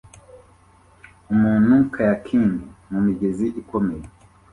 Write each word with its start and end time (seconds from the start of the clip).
Umuntu 1.33 1.73
kayakiingi 1.93 2.65
mumigezi 2.89 3.45
ikomeye 3.61 4.05